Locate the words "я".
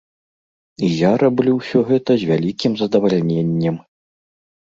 0.99-1.09